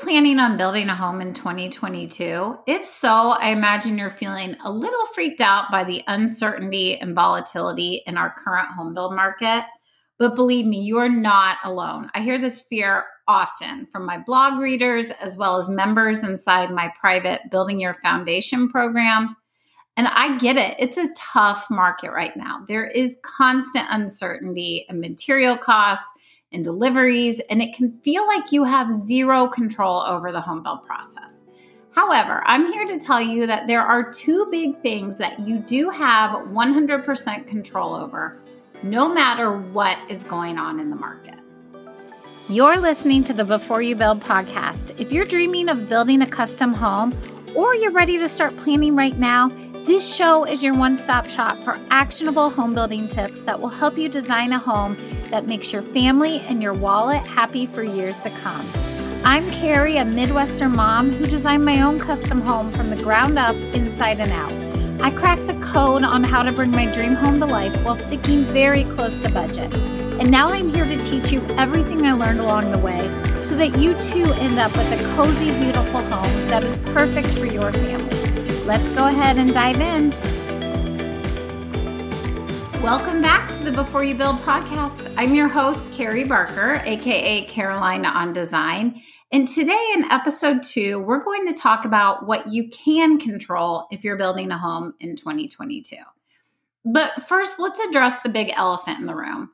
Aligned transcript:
planning 0.00 0.38
on 0.38 0.56
building 0.56 0.88
a 0.88 0.94
home 0.94 1.20
in 1.20 1.34
2022? 1.34 2.58
If 2.66 2.86
so, 2.86 3.08
I 3.08 3.50
imagine 3.50 3.98
you're 3.98 4.10
feeling 4.10 4.56
a 4.64 4.70
little 4.70 5.06
freaked 5.14 5.40
out 5.40 5.70
by 5.70 5.84
the 5.84 6.02
uncertainty 6.06 6.98
and 6.98 7.14
volatility 7.14 8.02
in 8.06 8.16
our 8.16 8.34
current 8.38 8.68
home 8.68 8.94
build 8.94 9.14
market. 9.14 9.64
But 10.18 10.34
believe 10.34 10.66
me, 10.66 10.80
you 10.80 10.98
are 10.98 11.08
not 11.08 11.58
alone. 11.64 12.10
I 12.14 12.20
hear 12.20 12.38
this 12.38 12.60
fear 12.60 13.04
often 13.28 13.86
from 13.86 14.06
my 14.06 14.18
blog 14.18 14.60
readers 14.60 15.10
as 15.20 15.36
well 15.36 15.58
as 15.58 15.68
members 15.68 16.22
inside 16.22 16.70
my 16.70 16.92
private 16.98 17.40
Building 17.50 17.80
Your 17.80 17.94
Foundation 18.02 18.70
program. 18.70 19.36
And 19.96 20.08
I 20.08 20.36
get 20.38 20.56
it. 20.56 20.76
It's 20.78 20.98
a 20.98 21.12
tough 21.16 21.66
market 21.70 22.12
right 22.12 22.36
now. 22.36 22.64
There 22.68 22.86
is 22.86 23.16
constant 23.22 23.86
uncertainty 23.90 24.86
and 24.88 25.00
material 25.00 25.56
costs 25.56 26.10
and 26.56 26.64
deliveries, 26.64 27.38
and 27.50 27.62
it 27.62 27.76
can 27.76 27.92
feel 28.00 28.26
like 28.26 28.50
you 28.50 28.64
have 28.64 28.90
zero 28.90 29.46
control 29.46 30.00
over 30.00 30.32
the 30.32 30.40
home 30.40 30.62
build 30.62 30.84
process. 30.86 31.44
However, 31.92 32.42
I'm 32.46 32.72
here 32.72 32.86
to 32.86 32.98
tell 32.98 33.20
you 33.20 33.46
that 33.46 33.66
there 33.66 33.82
are 33.82 34.10
two 34.10 34.48
big 34.50 34.80
things 34.80 35.18
that 35.18 35.38
you 35.38 35.58
do 35.58 35.90
have 35.90 36.46
100% 36.48 37.46
control 37.46 37.94
over, 37.94 38.38
no 38.82 39.08
matter 39.12 39.58
what 39.58 39.98
is 40.10 40.24
going 40.24 40.58
on 40.58 40.80
in 40.80 40.90
the 40.90 40.96
market. 40.96 41.36
You're 42.48 42.78
listening 42.78 43.22
to 43.24 43.32
the 43.32 43.44
Before 43.44 43.82
You 43.82 43.96
Build 43.96 44.20
podcast. 44.22 44.98
If 44.98 45.12
you're 45.12 45.24
dreaming 45.24 45.68
of 45.68 45.88
building 45.88 46.22
a 46.22 46.26
custom 46.26 46.72
home 46.72 47.18
or 47.54 47.74
you're 47.74 47.92
ready 47.92 48.18
to 48.18 48.28
start 48.28 48.56
planning 48.56 48.96
right 48.96 49.18
now, 49.18 49.50
this 49.86 50.12
show 50.12 50.44
is 50.44 50.64
your 50.64 50.74
one 50.74 50.98
stop 50.98 51.26
shop 51.28 51.62
for 51.62 51.78
actionable 51.90 52.50
home 52.50 52.74
building 52.74 53.06
tips 53.06 53.42
that 53.42 53.60
will 53.60 53.68
help 53.68 53.96
you 53.96 54.08
design 54.08 54.50
a 54.52 54.58
home 54.58 54.96
that 55.30 55.46
makes 55.46 55.72
your 55.72 55.80
family 55.80 56.40
and 56.40 56.60
your 56.60 56.74
wallet 56.74 57.24
happy 57.24 57.66
for 57.66 57.84
years 57.84 58.18
to 58.18 58.28
come. 58.30 58.68
I'm 59.24 59.48
Carrie, 59.52 59.96
a 59.98 60.04
Midwestern 60.04 60.72
mom 60.72 61.12
who 61.12 61.24
designed 61.24 61.64
my 61.64 61.82
own 61.82 62.00
custom 62.00 62.40
home 62.40 62.72
from 62.72 62.90
the 62.90 62.96
ground 62.96 63.38
up, 63.38 63.54
inside 63.54 64.18
and 64.18 64.32
out. 64.32 64.52
I 65.04 65.16
cracked 65.16 65.46
the 65.46 65.58
code 65.60 66.02
on 66.02 66.24
how 66.24 66.42
to 66.42 66.50
bring 66.50 66.72
my 66.72 66.92
dream 66.92 67.14
home 67.14 67.38
to 67.38 67.46
life 67.46 67.80
while 67.84 67.94
sticking 67.94 68.44
very 68.46 68.82
close 68.84 69.18
to 69.18 69.30
budget. 69.30 69.72
And 69.72 70.32
now 70.32 70.48
I'm 70.48 70.68
here 70.68 70.84
to 70.84 71.00
teach 71.00 71.30
you 71.30 71.46
everything 71.50 72.04
I 72.04 72.12
learned 72.12 72.40
along 72.40 72.72
the 72.72 72.78
way 72.78 73.02
so 73.44 73.54
that 73.54 73.78
you 73.78 73.94
too 74.02 74.32
end 74.34 74.58
up 74.58 74.76
with 74.76 75.00
a 75.00 75.14
cozy, 75.14 75.52
beautiful 75.52 76.00
home 76.00 76.48
that 76.48 76.64
is 76.64 76.76
perfect 76.78 77.28
for 77.28 77.46
your 77.46 77.72
family. 77.72 78.35
Let's 78.66 78.88
go 78.88 79.06
ahead 79.06 79.36
and 79.36 79.54
dive 79.54 79.80
in. 79.80 80.10
Welcome 82.82 83.22
back 83.22 83.52
to 83.52 83.62
the 83.62 83.70
Before 83.70 84.02
You 84.02 84.16
Build 84.16 84.38
podcast. 84.38 85.14
I'm 85.16 85.36
your 85.36 85.46
host, 85.46 85.92
Carrie 85.92 86.24
Barker, 86.24 86.82
aka 86.84 87.46
Caroline 87.46 88.04
on 88.04 88.32
Design. 88.32 89.00
And 89.30 89.46
today, 89.46 89.92
in 89.94 90.10
episode 90.10 90.64
two, 90.64 91.00
we're 91.04 91.22
going 91.22 91.46
to 91.46 91.54
talk 91.54 91.84
about 91.84 92.26
what 92.26 92.48
you 92.48 92.68
can 92.70 93.20
control 93.20 93.86
if 93.92 94.02
you're 94.02 94.16
building 94.16 94.50
a 94.50 94.58
home 94.58 94.94
in 94.98 95.14
2022. 95.14 95.98
But 96.84 97.22
first, 97.22 97.60
let's 97.60 97.78
address 97.78 98.20
the 98.22 98.30
big 98.30 98.50
elephant 98.56 98.98
in 98.98 99.06
the 99.06 99.14
room. 99.14 99.50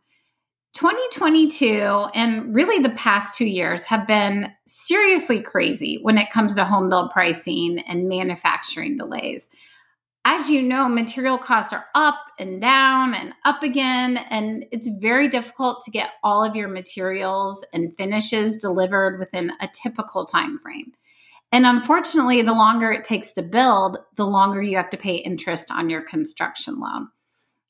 2022 0.75 2.07
and 2.15 2.55
really 2.55 2.83
the 2.83 2.95
past 2.97 3.37
two 3.37 3.47
years 3.47 3.83
have 3.83 4.07
been 4.07 4.51
seriously 4.67 5.43
crazy 5.43 5.99
when 6.01 6.17
it 6.17 6.31
comes 6.31 6.55
to 6.55 6.65
home 6.65 6.89
build 6.89 7.11
pricing 7.11 7.79
and 7.81 8.09
manufacturing 8.09 8.97
delays. 8.97 9.51
As 10.25 10.49
you 10.49 10.63
know, 10.63 10.89
material 10.89 11.37
costs 11.37 11.73
are 11.73 11.85
up 11.95 12.17
and 12.39 12.61
down 12.61 13.13
and 13.13 13.35
up 13.45 13.63
again, 13.63 14.19
and 14.31 14.65
it's 14.71 14.89
very 14.89 15.29
difficult 15.29 15.85
to 15.85 15.91
get 15.91 16.11
all 16.23 16.45
of 16.45 16.55
your 16.55 16.69
materials 16.69 17.67
and 17.73 17.95
finishes 17.99 18.57
delivered 18.57 19.19
within 19.19 19.53
a 19.61 19.69
typical 19.69 20.25
time 20.25 20.57
frame. 20.57 20.93
And 21.51 21.67
unfortunately, 21.67 22.41
the 22.41 22.55
longer 22.55 22.91
it 22.93 23.05
takes 23.05 23.33
to 23.33 23.43
build, 23.43 23.99
the 24.17 24.27
longer 24.27 24.63
you 24.63 24.77
have 24.77 24.91
to 24.91 24.97
pay 24.97 25.17
interest 25.17 25.71
on 25.71 25.91
your 25.91 26.03
construction 26.03 26.79
loan. 26.81 27.09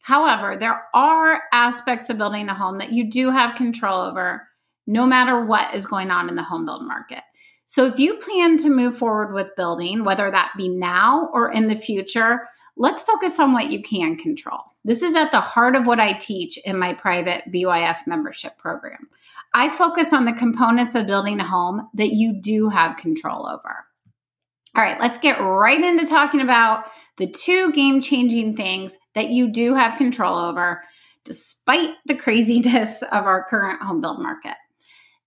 However, 0.03 0.57
there 0.57 0.85
are 0.95 1.43
aspects 1.53 2.11
of 2.11 2.19
building 2.19 2.49
a 2.49 2.55
home 2.55 2.79
that 2.79 2.93
you 2.93 3.11
do 3.11 3.31
have 3.31 3.57
control 3.57 4.01
over 4.01 4.47
no 4.87 5.07
matter 5.07 5.45
what 5.45 5.75
is 5.75 5.87
going 5.87 6.11
on 6.11 6.29
in 6.29 6.35
the 6.35 6.43
home 6.43 6.67
build 6.67 6.85
market. 6.85 7.23
So 7.67 7.87
if 7.87 7.99
you 7.99 8.19
plan 8.19 8.59
to 8.59 8.69
move 8.69 8.99
forward 8.99 9.33
with 9.33 9.57
building, 9.57 10.05
whether 10.05 10.31
that 10.31 10.53
be 10.57 10.69
now 10.69 11.31
or 11.33 11.51
in 11.51 11.69
the 11.69 11.77
future, 11.77 12.49
let's 12.77 13.03
focus 13.03 13.39
on 13.39 13.53
what 13.53 13.71
you 13.71 13.83
can 13.83 14.17
control. 14.17 14.61
This 14.85 15.03
is 15.03 15.15
at 15.15 15.31
the 15.31 15.41
heart 15.41 15.77
of 15.77 15.87
what 15.87 16.01
I 16.01 16.15
teach 16.15 16.59
in 16.65 16.79
my 16.79 16.93
private 16.93 17.45
BYF 17.53 18.07
membership 18.07 18.59
program. 18.59 19.09
I 19.55 19.69
focus 19.69 20.13
on 20.13 20.25
the 20.25 20.33
components 20.33 20.95
of 20.97 21.07
building 21.07 21.39
a 21.39 21.47
home 21.47 21.89
that 21.95 22.13
you 22.13 22.41
do 22.43 22.69
have 22.69 22.97
control 22.97 23.47
over. 23.47 23.85
All 24.75 24.83
right, 24.83 24.99
let's 24.99 25.19
get 25.19 25.41
right 25.41 25.81
into 25.81 26.07
talking 26.07 26.41
about 26.41 26.87
the 27.19 27.27
two 27.27 27.73
game 27.73 28.01
changing 28.01 28.57
things 28.57 28.97
that 29.15 29.29
you 29.29 29.53
do 29.53 29.75
have 29.75 29.99
control 29.99 30.39
over, 30.39 30.83
despite 31.25 31.95
the 32.07 32.17
craziness 32.17 33.03
of 33.13 33.25
our 33.25 33.45
current 33.49 33.83
home 33.83 34.01
build 34.01 34.21
market. 34.21 34.57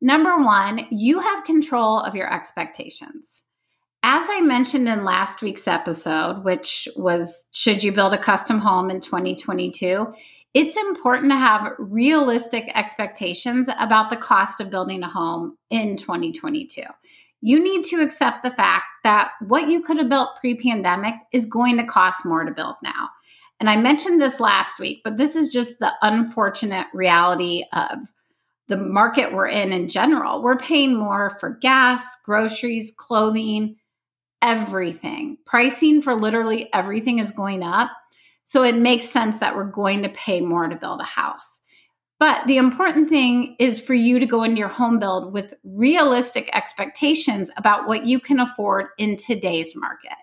Number 0.02 0.38
one, 0.38 0.86
you 0.92 1.20
have 1.20 1.46
control 1.46 2.00
of 2.00 2.16
your 2.16 2.32
expectations. 2.32 3.42
As 4.04 4.28
I 4.30 4.42
mentioned 4.42 4.88
in 4.88 5.04
last 5.04 5.42
week's 5.42 5.68
episode, 5.68 6.44
which 6.44 6.88
was 6.96 7.44
Should 7.52 7.84
You 7.84 7.92
Build 7.92 8.14
a 8.14 8.20
Custom 8.20 8.60
Home 8.60 8.92
in 8.92 9.00
2022? 9.00 10.14
It's 10.54 10.78
important 10.78 11.32
to 11.32 11.38
have 11.38 11.74
realistic 11.80 12.70
expectations 12.76 13.68
about 13.80 14.10
the 14.10 14.16
cost 14.16 14.62
of 14.62 14.70
building 14.70 15.02
a 15.02 15.10
home 15.10 15.58
in 15.72 15.98
2022 15.98 16.84
you 17.46 17.64
need 17.64 17.86
to 17.86 18.02
accept 18.02 18.42
the 18.42 18.50
fact 18.50 18.86
that 19.04 19.30
what 19.40 19.70
you 19.70 19.84
could 19.84 19.98
have 19.98 20.10
built 20.10 20.36
pre 20.40 20.56
pandemic 20.56 21.14
is 21.32 21.46
going 21.46 21.78
to 21.78 21.86
cost 21.86 22.26
more 22.26 22.44
to 22.44 22.52
build 22.52 22.74
now. 22.82 23.08
And 23.60 23.70
I 23.70 23.78
mentioned 23.78 24.20
this 24.20 24.40
last 24.40 24.80
week, 24.80 25.02
but 25.04 25.18
this 25.18 25.36
is 25.36 25.50
just 25.50 25.78
the 25.78 25.92
unfortunate 26.02 26.88
reality 26.92 27.64
of 27.72 28.00
the 28.68 28.78
market 28.78 29.32
we're 29.32 29.48
in 29.48 29.72
in 29.74 29.88
general. 29.88 30.42
We're 30.42 30.58
paying 30.58 30.98
more 30.98 31.38
for 31.40 31.52
gas, 31.52 32.08
groceries, 32.26 32.92
clothing, 32.98 33.76
everything. 34.42 35.38
Pricing 35.46 36.02
for 36.02 36.16
literally 36.16 36.74
everything 36.74 37.20
is 37.20 37.30
going 37.30 37.62
up. 37.62 37.92
So 38.46 38.64
it 38.64 38.76
makes 38.76 39.08
sense 39.08 39.38
that 39.38 39.56
we're 39.56 39.66
going 39.66 40.02
to 40.02 40.10
pay 40.10 40.42
more 40.42 40.68
to 40.68 40.76
build 40.76 41.00
a 41.00 41.04
house. 41.04 41.55
But 42.18 42.48
the 42.48 42.58
important 42.58 43.10
thing 43.10 43.56
is 43.60 43.80
for 43.80 43.94
you 43.94 44.20
to 44.20 44.26
go 44.26 44.44
into 44.44 44.60
your 44.60 44.70
home 44.70 45.00
build 45.00 45.34
with 45.34 45.54
realistic 45.64 46.50
expectations 46.54 47.52
about 47.58 47.88
what 47.88 48.06
you 48.06 48.20
can 48.20 48.40
afford 48.40 48.88
in 48.98 49.18
today's 49.18 49.76
market. 49.76 50.16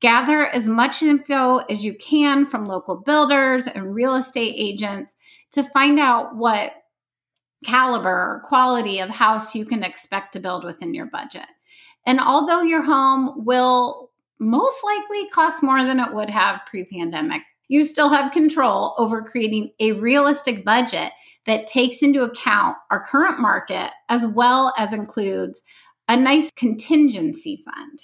Gather 0.00 0.46
as 0.46 0.68
much 0.68 1.02
info 1.02 1.58
as 1.58 1.84
you 1.84 1.94
can 1.94 2.44
from 2.44 2.66
local 2.66 2.96
builders 2.96 3.66
and 3.66 3.94
real 3.94 4.16
estate 4.16 4.54
agents 4.56 5.14
to 5.52 5.62
find 5.62 5.98
out 5.98 6.36
what 6.36 6.72
caliber 7.64 8.08
or 8.08 8.42
quality 8.46 9.00
of 9.00 9.10
house 9.10 9.54
you 9.54 9.64
can 9.64 9.82
expect 9.82 10.32
to 10.32 10.40
build 10.40 10.64
within 10.64 10.94
your 10.94 11.06
budget. 11.06 11.46
And 12.06 12.20
although 12.20 12.62
your 12.62 12.82
home 12.82 13.44
will 13.44 14.10
most 14.38 14.82
likely 14.82 15.28
cost 15.30 15.62
more 15.62 15.84
than 15.84 16.00
it 16.00 16.14
would 16.14 16.30
have 16.30 16.62
pre 16.66 16.84
pandemic, 16.84 17.42
you 17.68 17.84
still 17.84 18.08
have 18.08 18.32
control 18.32 18.94
over 18.96 19.22
creating 19.22 19.70
a 19.80 19.92
realistic 19.92 20.64
budget 20.64 21.12
that 21.46 21.66
takes 21.66 22.02
into 22.02 22.22
account 22.22 22.76
our 22.90 23.04
current 23.04 23.40
market 23.40 23.90
as 24.08 24.26
well 24.26 24.72
as 24.76 24.92
includes 24.92 25.62
a 26.08 26.16
nice 26.16 26.50
contingency 26.52 27.62
fund. 27.64 27.98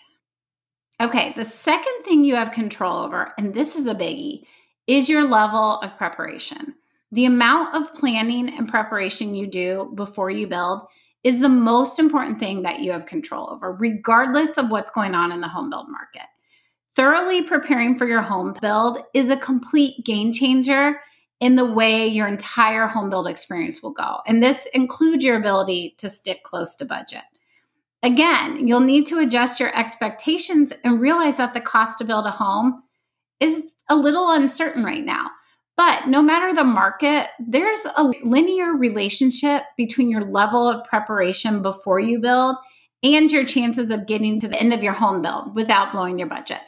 Okay, 1.01 1.35
the 1.37 1.45
second 1.45 2.05
thing 2.05 2.25
you 2.25 2.37
have 2.37 2.53
control 2.53 2.97
over, 2.97 3.33
and 3.37 3.53
this 3.53 3.77
is 3.77 3.87
a 3.87 3.95
biggie, 3.95 4.45
is 4.87 5.09
your 5.09 5.25
level 5.25 5.79
of 5.81 5.97
preparation. 5.99 6.75
The 7.13 7.27
amount 7.27 7.75
of 7.75 7.93
planning 7.93 8.49
and 8.57 8.69
preparation 8.69 9.35
you 9.35 9.47
do 9.47 9.93
before 9.95 10.31
you 10.31 10.47
build 10.47 10.83
is 11.25 11.41
the 11.41 11.49
most 11.49 11.99
important 11.99 12.39
thing 12.39 12.63
that 12.63 12.81
you 12.81 12.93
have 12.93 13.07
control 13.07 13.51
over, 13.51 13.73
regardless 13.73 14.57
of 14.57 14.71
what's 14.71 14.91
going 14.91 15.15
on 15.15 15.33
in 15.33 15.41
the 15.41 15.49
home 15.49 15.69
build 15.69 15.89
market. 15.89 16.27
Thoroughly 16.95 17.43
preparing 17.43 17.99
for 17.99 18.07
your 18.07 18.22
home 18.22 18.55
build 18.60 19.01
is 19.13 19.28
a 19.28 19.37
complete 19.37 20.05
game 20.05 20.33
changer 20.33 21.01
in 21.41 21.56
the 21.56 21.71
way 21.71 22.06
your 22.06 22.27
entire 22.27 22.86
home 22.86 23.10
build 23.10 23.28
experience 23.28 23.83
will 23.83 23.92
go. 23.92 24.21
And 24.27 24.42
this 24.42 24.66
includes 24.72 25.24
your 25.24 25.36
ability 25.36 25.94
to 25.98 26.09
stick 26.09 26.42
close 26.42 26.74
to 26.77 26.84
budget. 26.84 27.22
Again, 28.03 28.66
you'll 28.66 28.80
need 28.80 29.06
to 29.06 29.18
adjust 29.18 29.60
your 29.60 29.77
expectations 29.77 30.72
and 30.84 31.00
realize 31.00 31.36
that 31.36 31.54
the 31.54 31.60
cost 31.60 31.98
to 31.98 32.04
build 32.04 32.27
a 32.27 32.30
home 32.30 32.83
is 33.41 33.74
a 33.88 33.97
little 33.97 34.30
uncertain 34.30 34.84
right 34.84 35.04
now. 35.04 35.30
But 35.77 36.06
no 36.06 36.22
matter 36.22 36.54
the 36.54 36.65
market, 36.65 37.28
there's 37.38 37.80
a 37.97 38.04
linear 38.24 38.72
relationship 38.72 39.65
between 39.77 40.09
your 40.09 40.24
level 40.24 40.66
of 40.66 40.86
preparation 40.86 41.60
before 41.60 42.00
you 42.00 42.21
build 42.21 42.56
and 43.03 43.30
your 43.30 43.44
chances 43.44 43.91
of 43.91 44.06
getting 44.06 44.41
to 44.41 44.48
the 44.48 44.59
end 44.59 44.72
of 44.72 44.83
your 44.83 44.94
home 44.94 45.21
build 45.21 45.54
without 45.54 45.92
blowing 45.92 46.18
your 46.18 46.28
budget. 46.28 46.60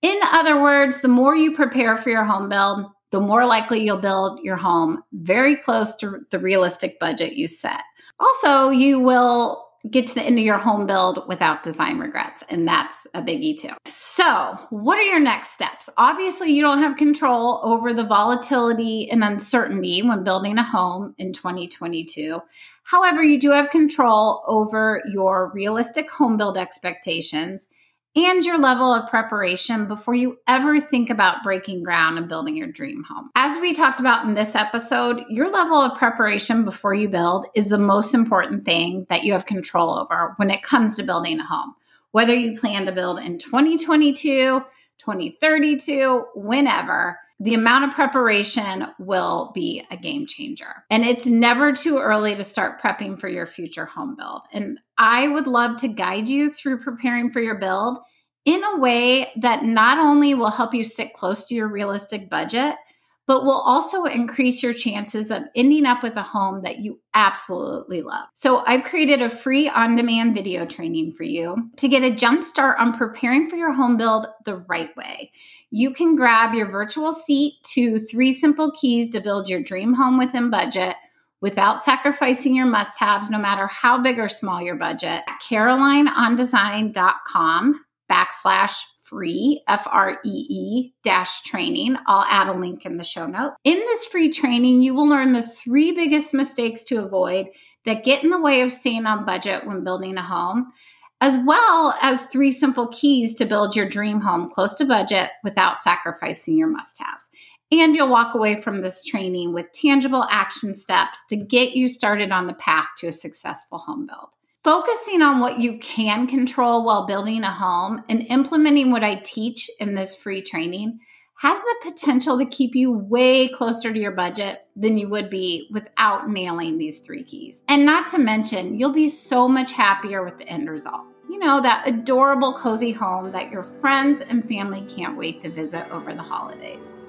In 0.00 0.18
other 0.32 0.62
words, 0.62 1.02
the 1.02 1.08
more 1.08 1.34
you 1.34 1.54
prepare 1.54 1.96
for 1.96 2.08
your 2.08 2.24
home 2.24 2.48
build, 2.48 2.86
the 3.10 3.20
more 3.20 3.46
likely 3.46 3.84
you'll 3.84 3.98
build 3.98 4.40
your 4.42 4.56
home 4.56 5.02
very 5.12 5.56
close 5.56 5.94
to 5.96 6.20
the 6.30 6.38
realistic 6.38 6.98
budget 6.98 7.34
you 7.34 7.46
set. 7.46 7.82
Also, 8.18 8.70
you 8.70 8.98
will 8.98 9.66
get 9.90 10.06
to 10.06 10.14
the 10.14 10.22
end 10.22 10.38
of 10.38 10.44
your 10.44 10.58
home 10.58 10.86
build 10.86 11.24
without 11.28 11.62
design 11.62 11.98
regrets. 11.98 12.42
And 12.48 12.66
that's 12.66 13.06
a 13.14 13.22
biggie 13.22 13.58
too. 13.58 13.70
So, 13.84 14.58
what 14.70 14.98
are 14.98 15.02
your 15.02 15.20
next 15.20 15.52
steps? 15.52 15.88
Obviously, 15.96 16.52
you 16.52 16.62
don't 16.62 16.80
have 16.80 16.96
control 16.96 17.60
over 17.62 17.92
the 17.92 18.04
volatility 18.04 19.08
and 19.10 19.22
uncertainty 19.22 20.02
when 20.02 20.24
building 20.24 20.58
a 20.58 20.62
home 20.62 21.14
in 21.18 21.32
2022. 21.32 22.40
However, 22.84 23.22
you 23.22 23.40
do 23.40 23.50
have 23.50 23.70
control 23.70 24.42
over 24.46 25.02
your 25.12 25.50
realistic 25.54 26.10
home 26.10 26.36
build 26.36 26.56
expectations 26.56 27.66
and 28.16 28.42
your 28.44 28.56
level 28.56 28.94
of 28.94 29.10
preparation 29.10 29.86
before 29.86 30.14
you 30.14 30.38
ever 30.48 30.80
think 30.80 31.10
about 31.10 31.44
breaking 31.44 31.82
ground 31.82 32.16
and 32.16 32.28
building 32.28 32.56
your 32.56 32.66
dream 32.66 33.04
home. 33.04 33.30
As 33.36 33.60
we 33.60 33.74
talked 33.74 34.00
about 34.00 34.24
in 34.24 34.32
this 34.32 34.54
episode, 34.54 35.22
your 35.28 35.50
level 35.50 35.76
of 35.76 35.98
preparation 35.98 36.64
before 36.64 36.94
you 36.94 37.10
build 37.10 37.46
is 37.54 37.68
the 37.68 37.78
most 37.78 38.14
important 38.14 38.64
thing 38.64 39.06
that 39.10 39.24
you 39.24 39.34
have 39.34 39.44
control 39.44 39.98
over 39.98 40.32
when 40.38 40.50
it 40.50 40.62
comes 40.62 40.96
to 40.96 41.02
building 41.02 41.38
a 41.40 41.44
home. 41.44 41.74
Whether 42.12 42.34
you 42.34 42.58
plan 42.58 42.86
to 42.86 42.92
build 42.92 43.18
in 43.18 43.38
2022, 43.38 44.62
2032, 44.98 46.24
whenever, 46.34 47.18
the 47.38 47.54
amount 47.54 47.84
of 47.84 47.90
preparation 47.90 48.86
will 48.98 49.52
be 49.54 49.84
a 49.90 49.96
game 49.96 50.26
changer. 50.26 50.84
And 50.90 51.04
it's 51.04 51.26
never 51.26 51.72
too 51.72 51.98
early 51.98 52.34
to 52.34 52.44
start 52.44 52.80
prepping 52.80 53.20
for 53.20 53.28
your 53.28 53.46
future 53.46 53.84
home 53.84 54.16
build. 54.16 54.42
And 54.52 54.78
I 54.96 55.28
would 55.28 55.46
love 55.46 55.76
to 55.78 55.88
guide 55.88 56.28
you 56.28 56.50
through 56.50 56.80
preparing 56.80 57.30
for 57.30 57.40
your 57.40 57.58
build 57.58 57.98
in 58.46 58.62
a 58.64 58.78
way 58.78 59.32
that 59.36 59.64
not 59.64 59.98
only 59.98 60.34
will 60.34 60.50
help 60.50 60.72
you 60.72 60.84
stick 60.84 61.12
close 61.12 61.46
to 61.48 61.54
your 61.54 61.68
realistic 61.68 62.30
budget, 62.30 62.76
but 63.26 63.44
will 63.44 63.60
also 63.60 64.04
increase 64.04 64.62
your 64.62 64.72
chances 64.72 65.30
of 65.30 65.42
ending 65.54 65.84
up 65.84 66.02
with 66.02 66.16
a 66.16 66.22
home 66.22 66.62
that 66.62 66.78
you 66.78 67.00
absolutely 67.14 68.02
love. 68.02 68.26
So, 68.34 68.62
I've 68.66 68.84
created 68.84 69.22
a 69.22 69.30
free 69.30 69.68
on 69.68 69.96
demand 69.96 70.34
video 70.34 70.66
training 70.66 71.12
for 71.12 71.24
you 71.24 71.70
to 71.76 71.88
get 71.88 72.02
a 72.02 72.14
jump 72.14 72.44
start 72.44 72.78
on 72.78 72.96
preparing 72.96 73.48
for 73.48 73.56
your 73.56 73.72
home 73.72 73.96
build 73.96 74.26
the 74.44 74.56
right 74.68 74.94
way. 74.96 75.32
You 75.70 75.92
can 75.92 76.16
grab 76.16 76.54
your 76.54 76.70
virtual 76.70 77.12
seat 77.12 77.54
to 77.74 77.98
three 77.98 78.32
simple 78.32 78.72
keys 78.72 79.10
to 79.10 79.20
build 79.20 79.48
your 79.48 79.62
dream 79.62 79.92
home 79.92 80.18
within 80.18 80.50
budget 80.50 80.94
without 81.40 81.82
sacrificing 81.82 82.54
your 82.54 82.66
must 82.66 82.98
haves, 82.98 83.30
no 83.30 83.38
matter 83.38 83.66
how 83.66 84.00
big 84.00 84.18
or 84.18 84.28
small 84.28 84.62
your 84.62 84.76
budget, 84.76 85.22
at 85.26 85.40
carolineondesign.com 85.48 87.80
backslash 88.10 88.82
free, 89.08 89.62
F 89.68 89.86
R 89.90 90.18
E 90.24 90.46
E 90.48 90.92
dash 91.02 91.42
training. 91.42 91.96
I'll 92.06 92.24
add 92.28 92.48
a 92.48 92.58
link 92.58 92.84
in 92.84 92.96
the 92.96 93.04
show 93.04 93.26
note. 93.26 93.54
In 93.64 93.78
this 93.78 94.06
free 94.06 94.30
training, 94.30 94.82
you 94.82 94.94
will 94.94 95.08
learn 95.08 95.32
the 95.32 95.42
three 95.42 95.92
biggest 95.92 96.34
mistakes 96.34 96.84
to 96.84 97.02
avoid 97.04 97.46
that 97.84 98.04
get 98.04 98.24
in 98.24 98.30
the 98.30 98.40
way 98.40 98.62
of 98.62 98.72
staying 98.72 99.06
on 99.06 99.24
budget 99.24 99.66
when 99.66 99.84
building 99.84 100.16
a 100.16 100.22
home, 100.22 100.72
as 101.20 101.38
well 101.46 101.94
as 102.02 102.26
three 102.26 102.50
simple 102.50 102.88
keys 102.88 103.34
to 103.34 103.46
build 103.46 103.76
your 103.76 103.88
dream 103.88 104.20
home 104.20 104.50
close 104.50 104.74
to 104.74 104.84
budget 104.84 105.30
without 105.44 105.78
sacrificing 105.78 106.58
your 106.58 106.68
must 106.68 106.98
haves. 106.98 107.28
And 107.72 107.96
you'll 107.96 108.08
walk 108.08 108.34
away 108.34 108.60
from 108.60 108.80
this 108.80 109.02
training 109.02 109.52
with 109.52 109.72
tangible 109.72 110.24
action 110.30 110.74
steps 110.74 111.20
to 111.30 111.36
get 111.36 111.72
you 111.72 111.88
started 111.88 112.30
on 112.30 112.46
the 112.46 112.54
path 112.54 112.86
to 112.98 113.08
a 113.08 113.12
successful 113.12 113.78
home 113.78 114.06
build. 114.06 114.28
Focusing 114.66 115.22
on 115.22 115.38
what 115.38 115.60
you 115.60 115.78
can 115.78 116.26
control 116.26 116.84
while 116.84 117.06
building 117.06 117.44
a 117.44 117.52
home 117.52 118.02
and 118.08 118.26
implementing 118.28 118.90
what 118.90 119.04
I 119.04 119.20
teach 119.24 119.70
in 119.78 119.94
this 119.94 120.16
free 120.16 120.42
training 120.42 120.98
has 121.36 121.56
the 121.56 121.88
potential 121.88 122.36
to 122.36 122.46
keep 122.46 122.74
you 122.74 122.90
way 122.90 123.46
closer 123.46 123.92
to 123.92 124.00
your 124.00 124.10
budget 124.10 124.66
than 124.74 124.98
you 124.98 125.08
would 125.08 125.30
be 125.30 125.68
without 125.72 126.28
nailing 126.28 126.78
these 126.78 126.98
three 126.98 127.22
keys. 127.22 127.62
And 127.68 127.86
not 127.86 128.08
to 128.08 128.18
mention, 128.18 128.76
you'll 128.76 128.92
be 128.92 129.08
so 129.08 129.46
much 129.46 129.70
happier 129.70 130.24
with 130.24 130.36
the 130.36 130.48
end 130.48 130.68
result. 130.68 131.04
You 131.30 131.38
know, 131.38 131.60
that 131.60 131.86
adorable, 131.86 132.52
cozy 132.54 132.90
home 132.90 133.30
that 133.30 133.52
your 133.52 133.62
friends 133.62 134.20
and 134.20 134.48
family 134.48 134.84
can't 134.88 135.16
wait 135.16 135.40
to 135.42 135.48
visit 135.48 135.88
over 135.92 136.12
the 136.12 136.22
holidays. 136.22 137.02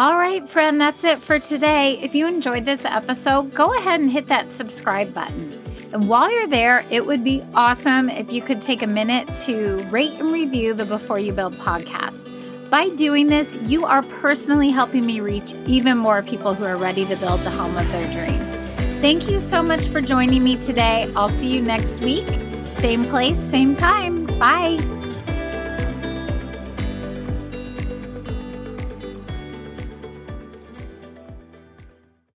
All 0.00 0.16
right, 0.16 0.48
friend, 0.48 0.80
that's 0.80 1.04
it 1.04 1.20
for 1.20 1.38
today. 1.38 1.98
If 2.00 2.14
you 2.14 2.26
enjoyed 2.26 2.64
this 2.64 2.86
episode, 2.86 3.52
go 3.52 3.74
ahead 3.74 4.00
and 4.00 4.10
hit 4.10 4.28
that 4.28 4.50
subscribe 4.50 5.12
button. 5.12 5.62
And 5.92 6.08
while 6.08 6.32
you're 6.32 6.46
there, 6.46 6.86
it 6.88 7.04
would 7.04 7.22
be 7.22 7.44
awesome 7.52 8.08
if 8.08 8.32
you 8.32 8.40
could 8.40 8.62
take 8.62 8.80
a 8.80 8.86
minute 8.86 9.34
to 9.44 9.76
rate 9.90 10.12
and 10.12 10.32
review 10.32 10.72
the 10.72 10.86
Before 10.86 11.18
You 11.18 11.34
Build 11.34 11.58
podcast. 11.58 12.30
By 12.70 12.88
doing 12.88 13.26
this, 13.26 13.54
you 13.66 13.84
are 13.84 14.02
personally 14.02 14.70
helping 14.70 15.04
me 15.04 15.20
reach 15.20 15.52
even 15.66 15.98
more 15.98 16.22
people 16.22 16.54
who 16.54 16.64
are 16.64 16.78
ready 16.78 17.04
to 17.04 17.16
build 17.16 17.40
the 17.42 17.50
home 17.50 17.76
of 17.76 17.86
their 17.92 18.10
dreams. 18.10 18.50
Thank 19.02 19.28
you 19.28 19.38
so 19.38 19.62
much 19.62 19.86
for 19.88 20.00
joining 20.00 20.42
me 20.42 20.56
today. 20.56 21.12
I'll 21.14 21.28
see 21.28 21.54
you 21.54 21.60
next 21.60 22.00
week. 22.00 22.26
Same 22.72 23.04
place, 23.04 23.38
same 23.38 23.74
time. 23.74 24.24
Bye. 24.38 24.78